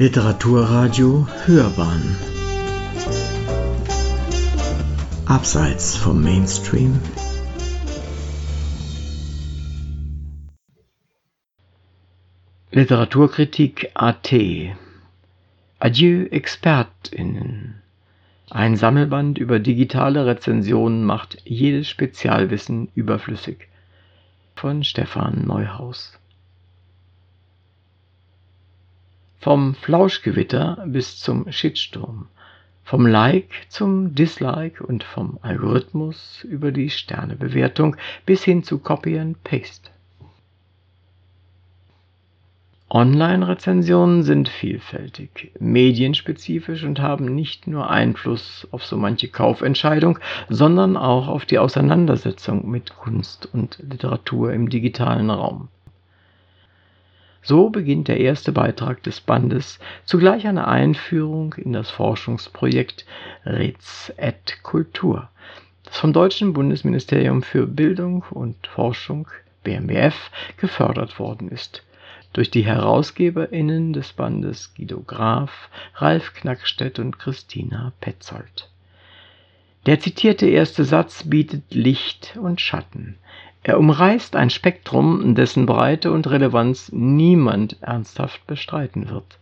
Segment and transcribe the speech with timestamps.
[0.00, 2.16] Literaturradio Hörbahn.
[5.26, 7.00] Abseits vom Mainstream.
[12.70, 14.32] Literaturkritik AT
[15.80, 17.82] Adieu ExpertInnen.
[18.50, 23.66] Ein Sammelband über digitale Rezensionen macht jedes Spezialwissen überflüssig.
[24.54, 26.16] Von Stefan Neuhaus
[29.48, 32.26] Vom Flauschgewitter bis zum Shitsturm,
[32.84, 39.42] vom Like zum Dislike und vom Algorithmus über die Sternebewertung bis hin zu Copy and
[39.44, 39.88] Paste.
[42.90, 50.18] Online-Rezensionen sind vielfältig, medienspezifisch und haben nicht nur Einfluss auf so manche Kaufentscheidung,
[50.50, 55.68] sondern auch auf die Auseinandersetzung mit Kunst und Literatur im digitalen Raum.
[57.48, 63.06] So beginnt der erste Beitrag des Bandes, zugleich eine Einführung in das Forschungsprojekt
[63.46, 65.30] Ritz et Kultur,
[65.82, 69.28] das vom deutschen Bundesministerium für Bildung und Forschung
[69.64, 71.86] BMBF gefördert worden ist.
[72.34, 78.68] Durch die HerausgeberInnen des Bandes Guido Graf, Ralf Knackstedt und Christina Petzold.
[79.86, 83.16] Der zitierte erste Satz bietet Licht und Schatten.
[83.68, 89.38] Er umreißt ein Spektrum, dessen Breite und Relevanz niemand ernsthaft bestreiten wird.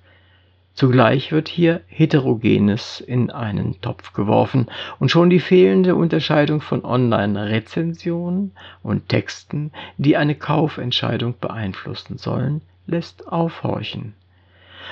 [0.74, 4.66] Zugleich wird hier Heterogenes in einen Topf geworfen
[4.98, 8.50] und schon die fehlende Unterscheidung von Online-Rezensionen
[8.82, 14.14] und Texten, die eine Kaufentscheidung beeinflussen sollen, lässt aufhorchen.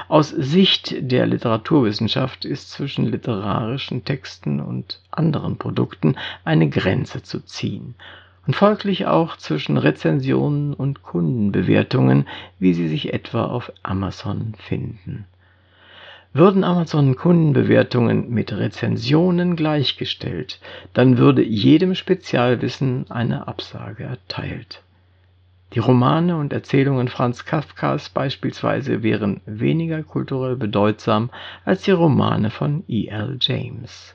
[0.06, 7.96] Aus Sicht der Literaturwissenschaft ist zwischen literarischen Texten und anderen Produkten eine Grenze zu ziehen
[8.46, 12.26] und folglich auch zwischen Rezensionen und Kundenbewertungen,
[12.58, 15.26] wie sie sich etwa auf Amazon finden.
[16.32, 20.58] Würden Amazon Kundenbewertungen mit Rezensionen gleichgestellt,
[20.92, 24.82] dann würde jedem Spezialwissen eine Absage erteilt.
[25.74, 31.30] Die Romane und Erzählungen Franz Kafkas beispielsweise wären weniger kulturell bedeutsam
[31.64, 33.06] als die Romane von E.
[33.06, 33.38] L.
[33.40, 34.14] James.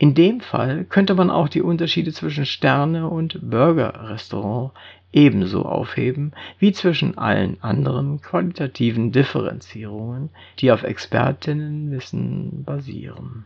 [0.00, 4.72] In dem Fall könnte man auch die Unterschiede zwischen Sterne- und Burger-Restaurant
[5.12, 13.44] ebenso aufheben wie zwischen allen anderen qualitativen Differenzierungen, die auf Expertinnenwissen basieren.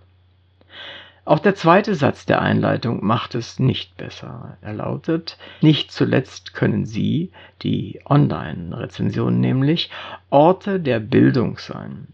[1.24, 4.56] Auch der zweite Satz der Einleitung macht es nicht besser.
[4.60, 7.32] Er lautet, nicht zuletzt können Sie,
[7.62, 9.90] die Online-Rezensionen nämlich,
[10.30, 12.06] Orte der Bildung sein.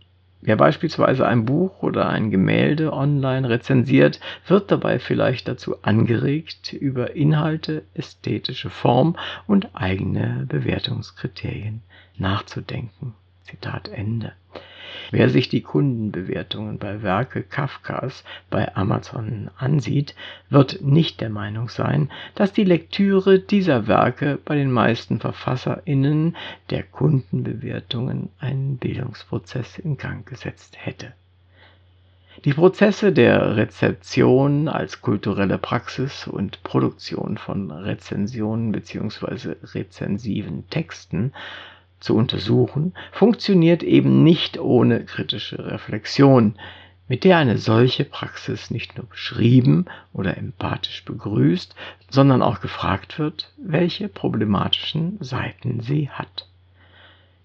[0.43, 7.15] Wer beispielsweise ein Buch oder ein Gemälde online rezensiert, wird dabei vielleicht dazu angeregt, über
[7.15, 11.83] Inhalte, ästhetische Form und eigene Bewertungskriterien
[12.17, 13.15] nachzudenken.
[13.45, 14.33] Zitat Ende.
[15.13, 20.15] Wer sich die Kundenbewertungen bei Werke Kafkas bei Amazon ansieht,
[20.51, 26.37] wird nicht der Meinung sein, dass die Lektüre dieser Werke bei den meisten VerfasserInnen
[26.71, 31.13] der Kundenbewertungen einen Bildungsprozess in Gang gesetzt hätte.
[32.45, 39.57] Die Prozesse der Rezeption als kulturelle Praxis und Produktion von Rezensionen bzw.
[39.75, 41.33] rezensiven Texten
[42.01, 46.57] zu untersuchen, funktioniert eben nicht ohne kritische Reflexion,
[47.09, 51.75] mit der eine solche Praxis nicht nur beschrieben oder empathisch begrüßt,
[52.09, 56.47] sondern auch gefragt wird, welche problematischen Seiten sie hat.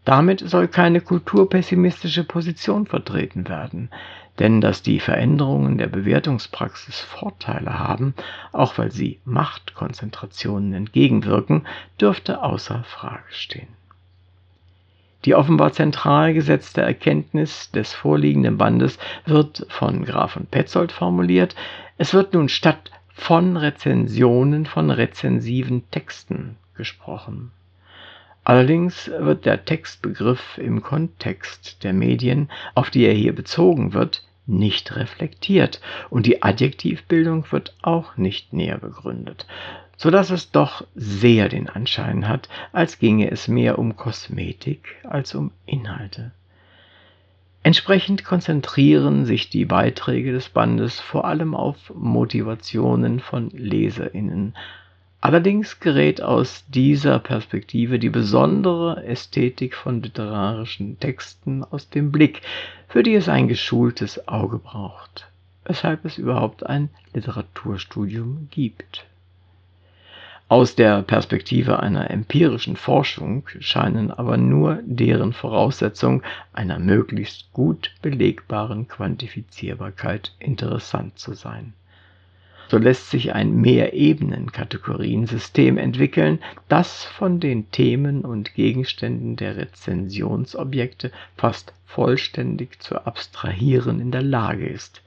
[0.06, 3.90] Damit soll keine kulturpessimistische Position vertreten werden,
[4.38, 8.14] denn dass die Veränderungen der Bewertungspraxis Vorteile haben,
[8.52, 11.66] auch weil sie Machtkonzentrationen entgegenwirken,
[12.00, 13.70] dürfte außer Frage stehen.
[15.26, 21.56] Die offenbar zentral gesetzte Erkenntnis des vorliegenden Bandes wird von Graf und Petzold formuliert.
[21.98, 27.52] Es wird nun statt von Rezensionen von rezensiven Texten gesprochen.
[28.44, 34.96] Allerdings wird der Textbegriff im Kontext der Medien, auf die er hier bezogen wird, nicht
[34.96, 39.46] reflektiert und die Adjektivbildung wird auch nicht näher begründet,
[39.98, 45.36] so dass es doch sehr den Anschein hat, als ginge es mehr um Kosmetik als
[45.36, 46.32] um Inhalte.
[47.66, 54.56] Entsprechend konzentrieren sich die Beiträge des Bandes vor allem auf Motivationen von Leserinnen.
[55.22, 62.42] Allerdings gerät aus dieser Perspektive die besondere Ästhetik von literarischen Texten aus dem Blick,
[62.88, 65.28] für die es ein geschultes Auge braucht,
[65.64, 69.06] weshalb es überhaupt ein Literaturstudium gibt.
[70.48, 76.22] Aus der Perspektive einer empirischen Forschung scheinen aber nur deren Voraussetzungen
[76.54, 81.74] einer möglichst gut belegbaren Quantifizierbarkeit interessant zu sein.
[82.70, 91.74] So lässt sich ein Mehrebenen-Kategoriensystem entwickeln, das von den Themen und Gegenständen der Rezensionsobjekte fast
[91.86, 95.04] vollständig zu abstrahieren in der Lage ist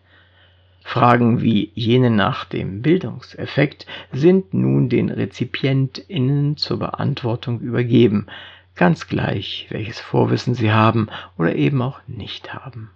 [0.89, 8.27] Fragen wie jene nach dem Bildungseffekt sind nun den RezipientInnen zur Beantwortung übergeben,
[8.75, 12.91] ganz gleich, welches Vorwissen sie haben oder eben auch nicht haben.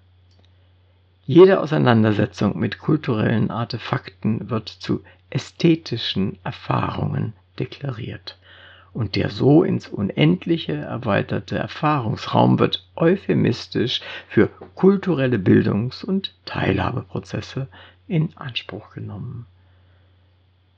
[1.33, 8.39] Jede Auseinandersetzung mit kulturellen Artefakten wird zu ästhetischen Erfahrungen deklariert
[8.93, 17.69] und der so ins Unendliche erweiterte Erfahrungsraum wird euphemistisch für kulturelle Bildungs- und Teilhabeprozesse
[18.07, 19.47] in Anspruch genommen.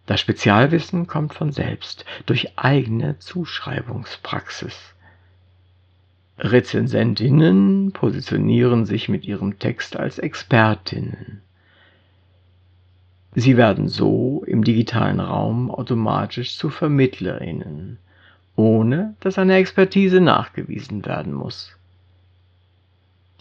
[0.07, 4.94] Das Spezialwissen kommt von selbst durch eigene Zuschreibungspraxis.
[6.39, 11.43] Rezensentinnen positionieren sich mit ihrem Text als Expertinnen.
[13.35, 17.99] Sie werden so im digitalen Raum automatisch zu Vermittlerinnen
[18.57, 21.77] ohne dass eine Expertise nachgewiesen werden muss.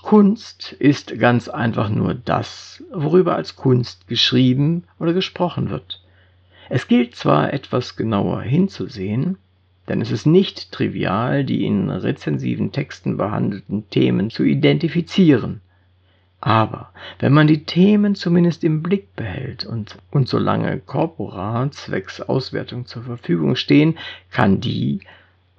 [0.01, 6.01] Kunst ist ganz einfach nur das, worüber als Kunst geschrieben oder gesprochen wird.
[6.69, 9.37] Es gilt zwar etwas genauer hinzusehen,
[9.87, 15.61] denn es ist nicht trivial, die in rezensiven Texten behandelten Themen zu identifizieren.
[16.39, 22.85] Aber wenn man die Themen zumindest im Blick behält und, und solange Corpora zwecks Auswertung
[22.85, 23.97] zur Verfügung stehen,
[24.29, 24.99] kann die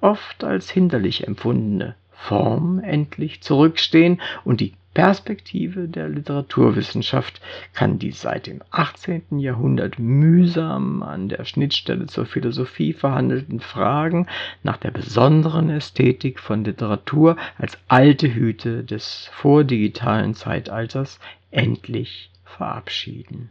[0.01, 7.41] oft als hinderlich empfundene Form endlich zurückstehen und die Perspektive der Literaturwissenschaft
[7.73, 9.39] kann die seit dem 18.
[9.39, 14.25] Jahrhundert mühsam an der Schnittstelle zur Philosophie verhandelten Fragen
[14.63, 21.19] nach der besonderen Ästhetik von Literatur als alte Hüte des vordigitalen Zeitalters
[21.51, 23.49] endlich verabschieden.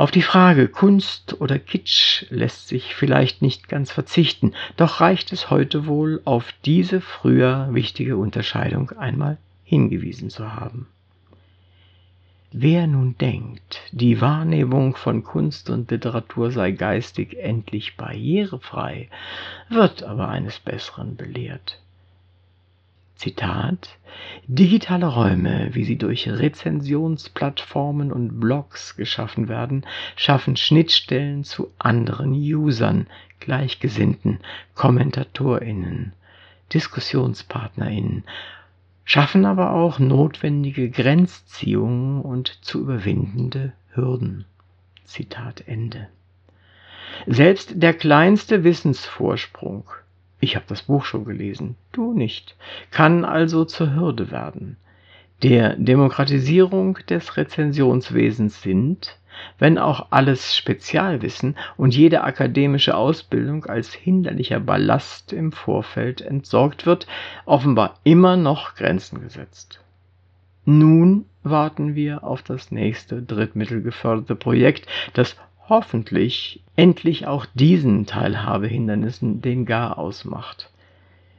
[0.00, 5.50] Auf die Frage Kunst oder Kitsch lässt sich vielleicht nicht ganz verzichten, doch reicht es
[5.50, 10.86] heute wohl, auf diese früher wichtige Unterscheidung einmal hingewiesen zu haben.
[12.50, 19.10] Wer nun denkt, die Wahrnehmung von Kunst und Literatur sei geistig endlich barrierefrei,
[19.68, 21.78] wird aber eines Besseren belehrt.
[23.20, 23.98] Zitat,
[24.46, 29.84] digitale Räume, wie sie durch Rezensionsplattformen und Blogs geschaffen werden,
[30.16, 33.08] schaffen Schnittstellen zu anderen Usern,
[33.38, 34.40] Gleichgesinnten,
[34.74, 36.14] KommentatorInnen,
[36.72, 38.24] DiskussionspartnerInnen,
[39.04, 44.46] schaffen aber auch notwendige Grenzziehungen und zu überwindende Hürden.
[45.04, 46.08] Zitat Ende.
[47.26, 49.84] Selbst der kleinste Wissensvorsprung
[50.40, 52.56] ich habe das Buch schon gelesen, du nicht,
[52.90, 54.76] kann also zur Hürde werden.
[55.42, 59.18] Der Demokratisierung des Rezensionswesens sind,
[59.58, 67.06] wenn auch alles Spezialwissen und jede akademische Ausbildung als hinderlicher Ballast im Vorfeld entsorgt wird,
[67.46, 69.80] offenbar immer noch Grenzen gesetzt.
[70.66, 75.36] Nun warten wir auf das nächste drittmittelgeförderte Projekt, das
[75.70, 80.70] hoffentlich endlich auch diesen Teilhabehindernissen den Gar ausmacht.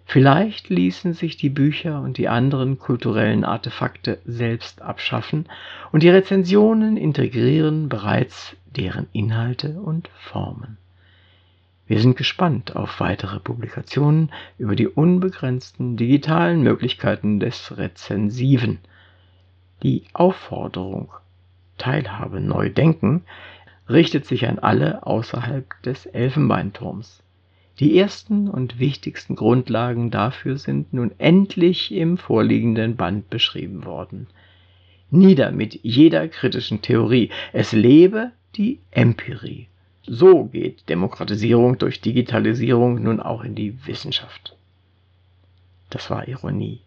[0.05, 5.45] Vielleicht ließen sich die Bücher und die anderen kulturellen Artefakte selbst abschaffen
[5.91, 10.77] und die Rezensionen integrieren bereits deren Inhalte und Formen.
[11.87, 18.79] Wir sind gespannt auf weitere Publikationen über die unbegrenzten digitalen Möglichkeiten des Rezensiven.
[19.83, 21.11] Die Aufforderung
[21.77, 23.23] Teilhabe neu denken
[23.91, 27.21] richtet sich an alle außerhalb des Elfenbeinturms.
[27.79, 34.27] Die ersten und wichtigsten Grundlagen dafür sind nun endlich im vorliegenden Band beschrieben worden.
[35.09, 37.31] Nieder mit jeder kritischen Theorie.
[37.53, 39.67] Es lebe die Empirie.
[40.03, 44.55] So geht Demokratisierung durch Digitalisierung nun auch in die Wissenschaft.
[45.89, 46.81] Das war Ironie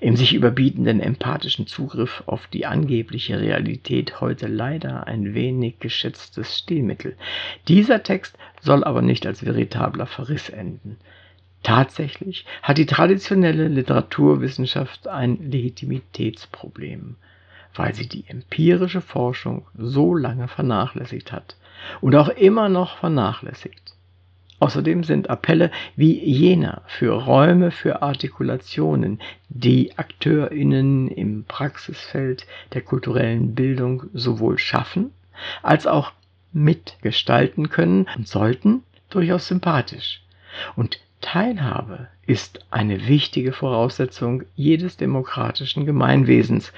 [0.00, 7.16] im sich überbietenden empathischen Zugriff auf die angebliche Realität heute leider ein wenig geschätztes Stilmittel.
[7.68, 10.98] Dieser Text soll aber nicht als veritabler Verriss enden.
[11.62, 17.16] Tatsächlich hat die traditionelle Literaturwissenschaft ein Legitimitätsproblem,
[17.74, 21.56] weil sie die empirische Forschung so lange vernachlässigt hat
[22.00, 23.95] und auch immer noch vernachlässigt.
[24.58, 33.54] Außerdem sind Appelle wie jener für Räume für Artikulationen, die AkteurInnen im Praxisfeld der kulturellen
[33.54, 35.12] Bildung sowohl schaffen
[35.62, 36.12] als auch
[36.52, 40.22] mitgestalten können und sollten, durchaus sympathisch.
[40.74, 46.72] Und Teilhabe ist eine wichtige Voraussetzung jedes demokratischen Gemeinwesens.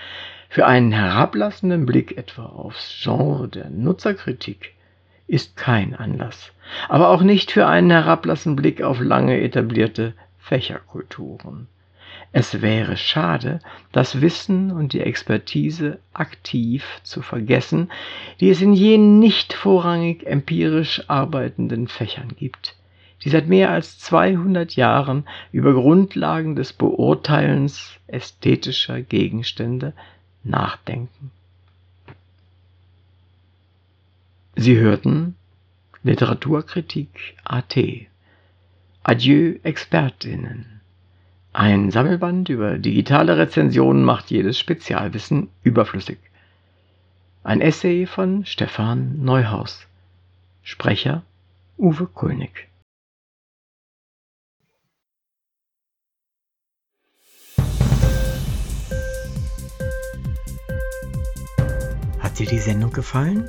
[0.48, 4.74] Für einen herablassenden Blick etwa aufs Genre der Nutzerkritik
[5.28, 6.52] ist kein Anlass,
[6.88, 11.68] aber auch nicht für einen herablassenden Blick auf lange etablierte Fächerkulturen.
[12.32, 13.60] Es wäre schade,
[13.92, 17.90] das Wissen und die Expertise aktiv zu vergessen,
[18.40, 22.74] die es in jenen nicht vorrangig empirisch arbeitenden Fächern gibt
[23.24, 29.92] die seit mehr als 200 Jahren über Grundlagen des Beurteilens ästhetischer Gegenstände
[30.44, 31.30] nachdenken.
[34.60, 35.36] Sie hörten
[36.02, 37.76] Literaturkritik AT.
[39.04, 40.80] Adieu Expertinnen.
[41.52, 46.18] Ein Sammelband über digitale Rezensionen macht jedes Spezialwissen überflüssig.
[47.44, 49.86] Ein Essay von Stefan Neuhaus.
[50.64, 51.22] Sprecher
[51.76, 52.66] Uwe Kulnig.
[62.38, 63.48] dir die Sendung gefallen?